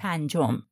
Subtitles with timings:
[0.00, 0.62] پنجم.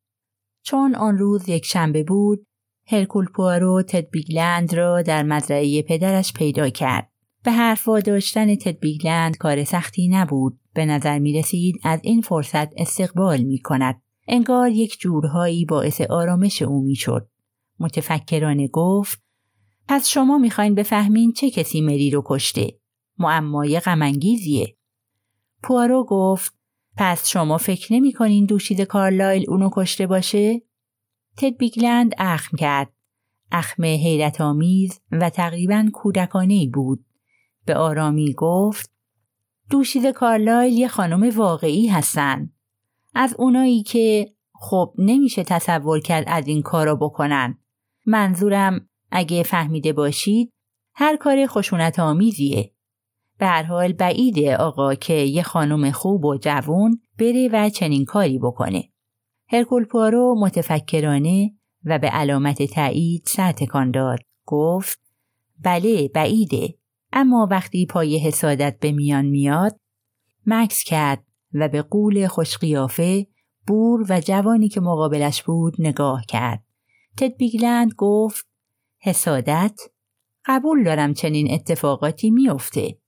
[0.62, 2.46] چون آن روز یک شنبه بود
[2.87, 7.10] هرکول پوارو تد بیگلند را در مزرعه پدرش پیدا کرد.
[7.45, 10.60] به حرف داشتن تد بیگلند کار سختی نبود.
[10.74, 14.02] به نظر می رسید از این فرصت استقبال می کند.
[14.28, 17.29] انگار یک جورهایی باعث آرامش او می شد.
[17.80, 19.23] متفکرانه گفت
[19.88, 22.79] پس شما می‌خواین بفهمین چه کسی مری رو کشته؟
[23.18, 24.76] معمای غمانگیزیه.
[25.63, 26.57] پوارو گفت
[27.01, 30.63] پس شما فکر نمی کنین دوشید کارلایل اونو کشته باشه؟
[31.37, 32.93] تد بیگلند اخم کرد.
[33.52, 37.04] اخم حیرت آمیز و تقریبا کودکانه بود.
[37.65, 38.93] به آرامی گفت
[39.71, 42.51] دوشید کارلایل یه خانم واقعی هستن.
[43.15, 47.59] از اونایی که خب نمیشه تصور کرد از این کارو بکنن.
[48.07, 50.52] منظورم اگه فهمیده باشید
[50.95, 52.74] هر کار خشونت آمیزیه.
[53.39, 58.39] به هر حال بعیده آقا که یه خانم خوب و جوون بره و چنین کاری
[58.39, 58.89] بکنه.
[59.49, 64.19] هرکول پارو متفکرانه و به علامت تایید سر تکان داد.
[64.47, 65.00] گفت
[65.65, 66.75] بله بعیده
[67.12, 69.81] اما وقتی پای حسادت به میان میاد
[70.47, 71.25] مکس کرد
[71.55, 73.27] و به قول خوشقیافه
[73.66, 76.65] بور و جوانی که مقابلش بود نگاه کرد.
[77.16, 78.47] تد بیگلند گفت
[78.99, 79.81] حسادت
[80.44, 82.99] قبول دارم چنین اتفاقاتی میافته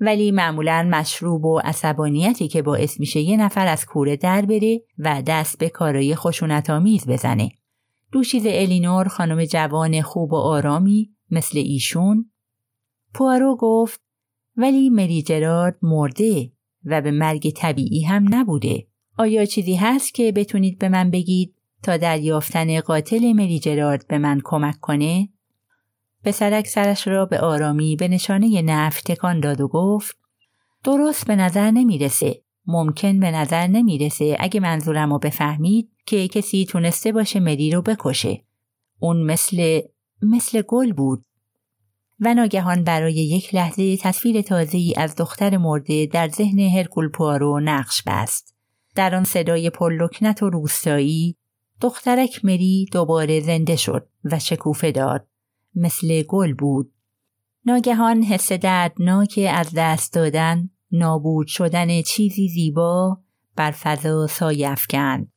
[0.00, 5.22] ولی معمولا مشروب و عصبانیتی که باعث میشه یه نفر از کوره در بره و
[5.26, 7.50] دست به کارای خشونت آمیز بزنه.
[8.12, 12.30] دوشیز الینور خانم جوان خوب و آرامی مثل ایشون
[13.14, 14.00] پوارو گفت
[14.56, 16.52] ولی مری جرارد مرده
[16.84, 18.86] و به مرگ طبیعی هم نبوده.
[19.18, 24.18] آیا چیزی هست که بتونید به من بگید تا در یافتن قاتل مری جرارد به
[24.18, 25.28] من کمک کنه؟
[26.24, 30.16] پسرک سرش را به آرامی به نشانه نف تکان داد و گفت
[30.84, 32.42] درست به نظر نمی‌رسه.
[32.66, 34.36] ممکن به نظر نمی‌رسه.
[34.40, 38.44] اگه منظورم رو بفهمید که کسی تونسته باشه مری رو بکشه.
[38.98, 39.80] اون مثل
[40.22, 41.24] مثل گل بود.
[42.20, 48.02] و ناگهان برای یک لحظه تصویر تازه‌ای از دختر مرده در ذهن هرکول پوارو نقش
[48.06, 48.54] بست.
[48.94, 51.36] در آن صدای پرلکنت و روستایی
[51.80, 55.26] دخترک مری دوباره زنده شد و شکوفه داد.
[55.74, 56.92] مثل گل بود.
[57.66, 63.20] ناگهان حس دردناک از دست دادن نابود شدن چیزی زیبا
[63.56, 65.32] بر فضا سایه افکند.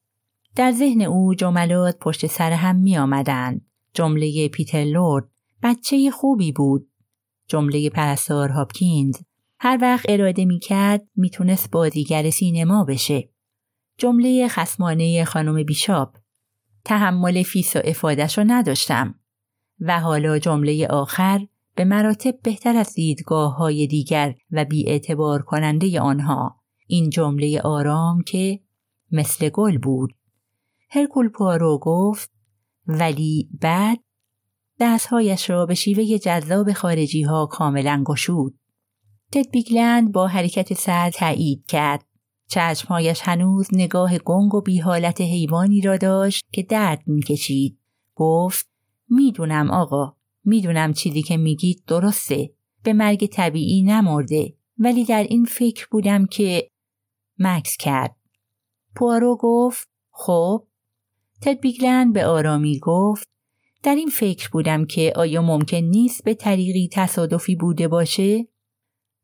[0.56, 3.66] در ذهن او جملات پشت سر هم می آمدند.
[3.94, 5.30] جمله پیتر لورد
[5.64, 6.90] بچه خوبی بود.
[7.48, 9.18] جمله پرستار هاپکینز
[9.60, 13.30] هر وقت اراده می کرد می تونست بازیگر سینما بشه.
[13.98, 16.18] جمله خسمانه خانم بیشاب
[16.86, 19.20] تحمل فیس و افادش رو نداشتم.
[19.80, 26.60] و حالا جمله آخر به مراتب بهتر از دیدگاه های دیگر و اعتبار کننده آنها.
[26.88, 28.60] این جمله آرام که
[29.12, 30.14] مثل گل بود.
[30.90, 32.32] هرکول پارو گفت
[32.88, 34.00] ولی بعد
[34.80, 38.60] دستهایش را به شیوه جذاب خارجی ها کاملا گشود.
[39.32, 42.06] تد بیگلند با حرکت سر تایید کرد.
[42.50, 47.80] چشمهایش هنوز نگاه گنگ و بی حالت حیوانی را داشت که درد می‌کشید.
[48.16, 48.73] گفت
[49.10, 52.54] می‌دونم آقا می‌دونم چیزی که میگید درسته
[52.84, 56.68] به مرگ طبیعی نمرده ولی در این فکر بودم که
[57.40, 58.16] مکس کرد
[58.96, 60.68] پوارو گفت خب
[61.42, 63.28] تد بیگلند به آرامی گفت
[63.84, 68.48] در این فکر بودم که آیا ممکن نیست به طریقی تصادفی بوده باشه؟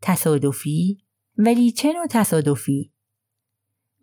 [0.01, 0.98] تصادفی؟
[1.38, 2.94] ولی چه نوع تصادفی؟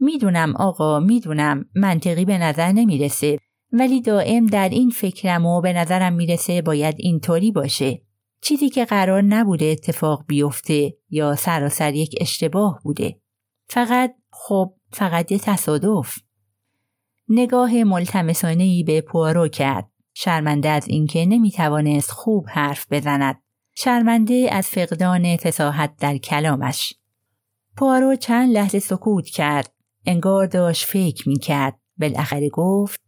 [0.00, 3.38] می‌دونم آقا می‌دونم منطقی به نظر نمی‌رسه
[3.78, 8.02] ولی دائم در این فکرم و به نظرم می‌رسه باید اینطوری باشه.
[8.40, 13.20] چیزی که قرار نبوده اتفاق بیفته یا سراسر یک اشتباه بوده.
[13.68, 16.18] فقط خب فقط یه تصادف.
[17.28, 19.90] نگاه ملتمسانه به پوارو کرد.
[20.14, 23.42] شرمنده از اینکه نمی‌توانست خوب حرف بزند.
[23.74, 26.94] شرمنده از فقدان فساحت در کلامش.
[27.76, 29.72] پوارو چند لحظه سکوت کرد.
[30.06, 31.78] انگار داشت فکر می‌کرد.
[31.98, 33.05] بالاخره گفت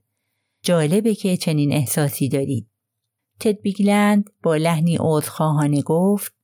[0.68, 2.70] جالبه که چنین احساسی دارید.
[3.40, 6.34] تد بیگلند با لحنی عذرخواهانه گفت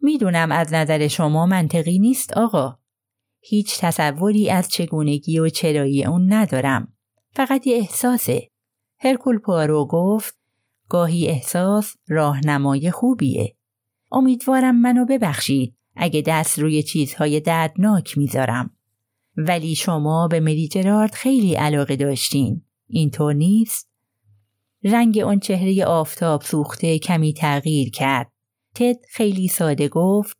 [0.00, 2.78] می‌دونم از نظر شما منطقی نیست آقا.
[3.40, 6.92] هیچ تصوری از چگونگی و چرایی اون ندارم.
[7.30, 8.50] فقط یه احساسه.
[8.98, 10.38] هرکول پوارو گفت
[10.88, 13.56] گاهی احساس راهنمای خوبیه.
[14.12, 18.70] امیدوارم منو ببخشید اگه دست روی چیزهای دردناک می‌ذارم.
[19.36, 22.65] ولی شما به مری جرارد خیلی علاقه داشتین.
[22.88, 23.90] اینطور نیست؟
[24.84, 28.32] رنگ آن چهره آفتاب سوخته کمی تغییر کرد.
[28.74, 30.36] تد خیلی ساده گفت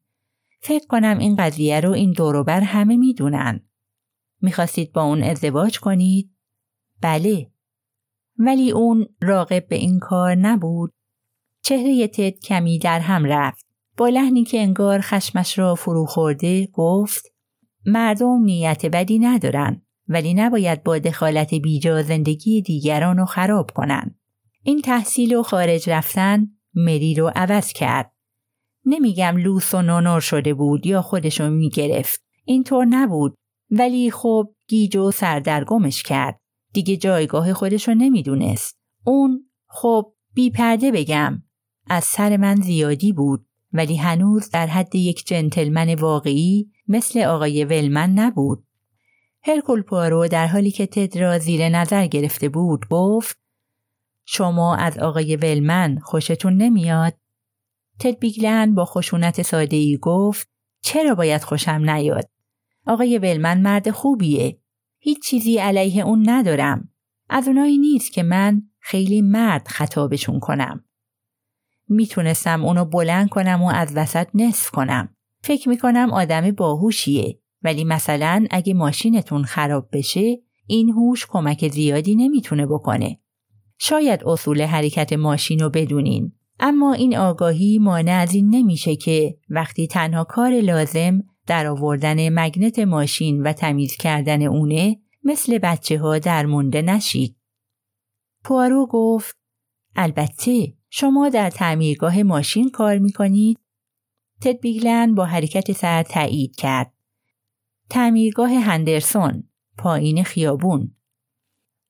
[0.61, 3.69] فکر کنم این قضیه رو این دوروبر همه می‌دونن.
[4.41, 6.31] می‌خواستید با اون ازدواج کنید؟
[7.03, 7.51] بله
[8.39, 10.93] ولی اون راقب به این کار نبود
[11.63, 13.67] چهره تد کمی در هم رفت
[13.97, 17.35] با لحنی که انگار خشمش را فرو خورده گفت
[17.87, 24.15] مردم نیت بدی ندارن ولی نباید با دخالت بیجا زندگی دیگران رو خراب کنن.
[24.63, 28.13] این تحصیل و خارج رفتن مری رو عوض کرد.
[28.85, 32.23] نمیگم لوس و نونور شده بود یا خودشو می‌گرفت.
[32.45, 33.35] اینطور نبود
[33.71, 36.41] ولی خب گیج و سردرگمش کرد.
[36.73, 38.79] دیگه جایگاه خودشو نمی‌دونست.
[39.05, 41.43] اون خب بی پرده بگم
[41.87, 48.11] از سر من زیادی بود ولی هنوز در حد یک جنتلمن واقعی مثل آقای ولمن
[48.11, 48.66] نبود.
[49.49, 53.39] هرکول پوارو در حالی که تد را زیر نظر گرفته بود گفت
[54.25, 57.15] شما از آقای ولمن خوشتون نمیاد؟
[58.01, 60.49] تد بیگلن با خشونت ساده ای گفت
[60.83, 62.31] چرا باید خوشم نیاد؟
[62.87, 64.61] آقای ولمن مرد خوبیه.
[64.99, 66.89] هیچ چیزی علیه اون ندارم.
[67.29, 70.85] از اونایی نیست که من خیلی مرد خطابشون کنم.
[71.89, 75.17] می‌تونستم اونو بلند کنم و از وسط نصف کنم.
[75.43, 77.41] فکر می‌کنم آدم باهوشیه.
[77.67, 83.19] ولی مثلا اگه ماشینتون خراب بشه این هوش کمک زیادی نمی‌تونه بکنه.
[83.79, 89.87] شاید اصول حرکت ماشین رو بدونین اما این آگاهی مانع از این نمیشه که وقتی
[89.87, 96.47] تنها کار لازم در آوردن مگنت ماشین و تمیز کردن اونه مثل بچه ها در
[96.47, 97.37] مونده نشید.
[98.45, 99.37] پوارو گفت
[99.97, 103.59] البته شما در تعمیرگاه ماشین کار می‌کنید؟
[104.43, 106.96] تد بیگلن با حرکت سر تایید کرد.
[107.91, 109.49] تعمیرگاه هندرسون
[109.79, 110.97] پایین خیابون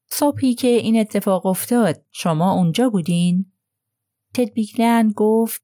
[0.07, 3.53] صبحی که این اتفاق افتاد شما اونجا بودین؟
[4.35, 5.63] تد بیگلن گفت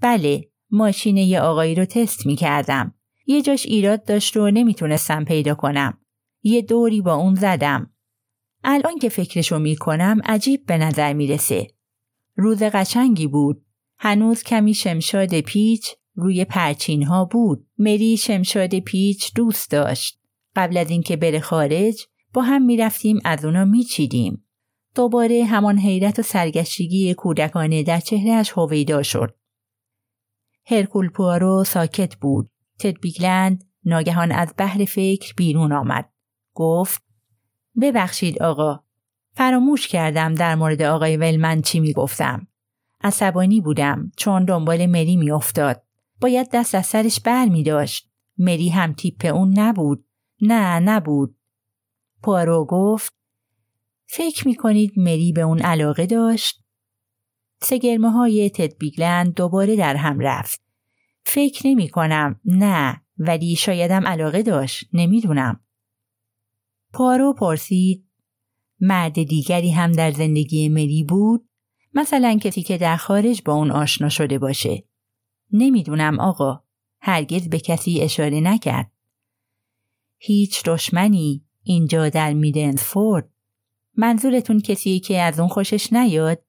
[0.00, 2.94] بله ماشین یه آقایی رو تست می کردم.
[3.26, 5.98] یه جاش ایراد داشت و نمی‌تونستم پیدا کنم.
[6.42, 7.90] یه دوری با اون زدم.
[8.64, 11.66] الان که فکرشو می کنم عجیب به نظر می‌رسه.
[12.36, 13.64] روز قشنگی بود.
[13.98, 17.66] هنوز کمی شمشاد پیچ روی پرچین ها بود.
[17.78, 20.20] مری شمشاد پیچ دوست داشت.
[20.56, 24.44] قبل از اینکه بره خارج با هم می‌رفتیم از اونا میچیدیم.
[24.94, 29.34] دوباره همان حیرت و سرگشتگی کودکانه در چهرهش هویدا شد.
[30.66, 32.50] هرکول پوارو ساکت بود.
[32.78, 36.10] تد بیگلند ناگهان از بحر فکر بیرون آمد.
[36.54, 37.02] گفت
[37.80, 38.80] ببخشید آقا.
[39.32, 42.46] فراموش کردم در مورد آقای ولمن چی می‌گفتم.
[43.00, 45.82] عصبانی بودم چون دنبال مری میافتاد.
[46.20, 48.10] باید دست از سرش بر می داشت.
[48.38, 50.04] مری هم تیپ اون نبود.
[50.40, 51.36] نه نبود.
[52.22, 53.14] پارو گفت
[54.06, 56.64] فکر می کنید مری به اون علاقه داشت؟
[57.62, 60.60] سگرمه های تد بیگلند دوباره در هم رفت.
[61.24, 65.60] فکر نمی کنم نه ولی شایدم علاقه داشت نمی‌دونم.
[66.92, 68.06] پارو پرسید
[68.80, 71.48] مرد دیگری هم در زندگی مری بود؟
[71.94, 74.84] مثلا کسی که در خارج با اون آشنا شده باشه.
[75.52, 76.62] نمی‌دونم آقا.
[77.00, 78.90] هرگز به کسی اشاره نکرد.
[80.18, 83.30] هیچ دشمنی اینجا در میدنفورد.
[83.96, 86.42] منظورتون کسی که از اون خوشش نیاد؟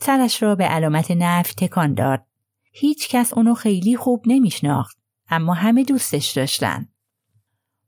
[0.00, 2.26] سرش را به علامت نفی تکان داد.
[2.72, 4.98] هیچ کس اونو خیلی خوب نمیشناخت
[5.28, 6.88] اما همه دوستش داشتن.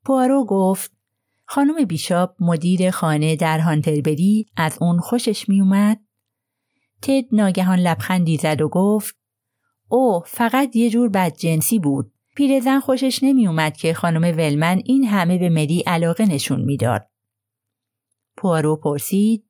[0.05, 0.93] پوارو گفت
[1.45, 6.01] خانم بیشاب مدیر خانه در هانتربری از اون خوشش میومد؟
[7.03, 9.17] تد ناگهان لبخندی زد و گفت
[9.95, 12.13] او فقط یه جور بدجنسی بود.
[12.37, 17.07] پیرزن خوشش نمیومد که خانم ولمن این همه به مری علاقه نشون می‌داد.
[18.37, 19.45] پوارو پرسید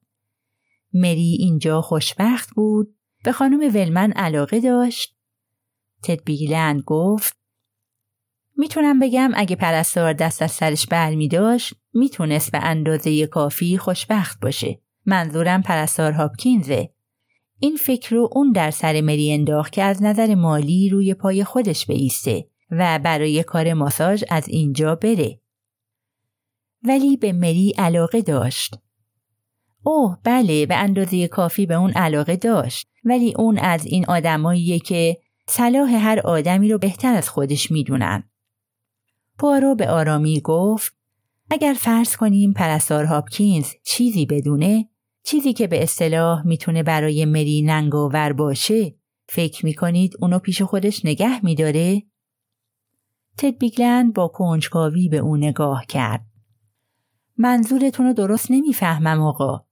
[0.92, 5.16] مری اینجا خوشبخت بود به خانم ولمن علاقه داشت
[6.02, 7.36] تد بیلند گفت
[8.56, 14.40] می‌تونم بگم اگه پرستار دست از سرش بر می داشت می‌تونست به اندازه کافی خوشبخت
[14.40, 14.80] باشه.
[15.06, 16.91] منظورم پرستار هاپکینزه.
[17.64, 21.86] این فکر رو اون در سر مری انداخت که از نظر مالی روی پای خودش
[21.86, 25.40] بیسته و برای کار ماساژ از اینجا بره.
[26.82, 28.74] ولی به مری علاقه داشت.
[29.82, 35.16] اوه بله به اندازه کافی به اون علاقه داشت ولی اون از این آدماییه که
[35.48, 38.30] صلاح هر آدمی رو بهتر از خودش می‌دونن.
[39.38, 40.96] پوارو به آرامی گفت
[41.50, 44.88] اگر فرض کنیم پرستار هاپکینز چیزی بدونه
[45.24, 48.94] چیزی که به اصطلاح می‌تونه برای مری ننگاور باشه
[49.28, 52.02] فکر می‌کنید اونو پیش خودش نگه میداره؟
[53.38, 56.26] تد بیگلند با کنجکاوی به او نگاه کرد.
[57.36, 59.66] منظورتون رو درست نمی‌فهمم آقا.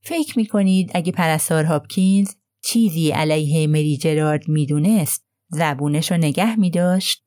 [0.00, 7.24] فکر می‌کنید اگه پرستار هاپکینز چیزی علیه مری جرارد می‌دونست زبونش رو نگه میداشت؟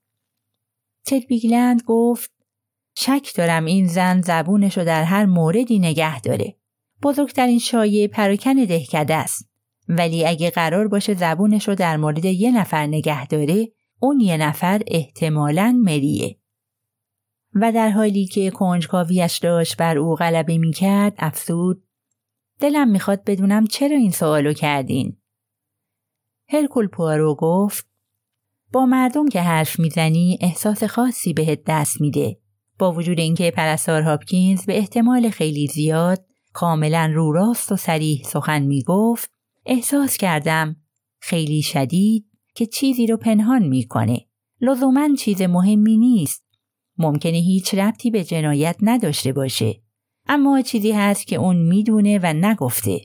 [1.06, 2.37] تد بیگلند گفت
[3.00, 6.56] شک دارم این زن زبونش رو در هر موردی نگه داره.
[7.04, 9.50] بزرگترین شایع پراکن دهکده است.
[9.90, 13.68] ولی اگه قرار باشه زبونش رو در مورد یه نفر نگه داره
[14.00, 16.40] اون یه نفر احتمالاً مریه.
[17.54, 21.84] و در حالی که کنجکاویش داشت بر او غلبه می‌کرد افسود
[22.60, 25.18] دلم می‌خواد بدونم چرا این سوالو کردین.
[26.50, 27.88] هرکول پوارو گفت
[28.74, 32.47] با مردم که حرف می‌زنی احساس خاصی بهت دست میده.
[32.80, 38.62] با وجود اینکه پرستار هاپکینز به احتمال خیلی زیاد کاملا رو راست و سریح سخن
[38.62, 39.32] می‌گفت
[39.66, 40.76] احساس کردم
[41.20, 44.26] خیلی شدید که چیزی رو پنهان می‌کنه.
[44.62, 46.44] لزوما چیز مهمی نیست.
[46.98, 49.82] ممکنه هیچ ربطی به جنایت نداشته باشه.
[50.28, 53.02] اما چیزی هست که اون می‌دونه و نگفته.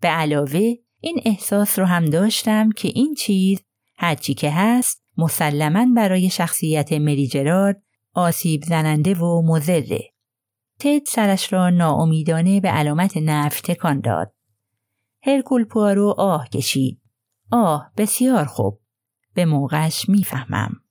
[0.00, 3.60] به علاوه این احساس رو هم داشتم که این چیز
[3.96, 7.82] هرچی که هست مسلما برای شخصیت مری جرارد
[8.14, 10.10] آسیب زننده و مزره.
[10.80, 14.34] تد سرش را ناامیدانه به علامت نفت تکان داد.
[15.22, 17.00] هرکول پوارو آه کشید.
[17.50, 18.80] آه بسیار خوب.
[19.34, 20.83] به موقعش می‌فهمم.